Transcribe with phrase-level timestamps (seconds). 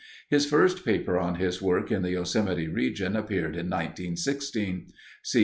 [0.29, 4.87] His first paper on his work in the Yosemite region appeared in 1916.
[5.21, 5.39] C.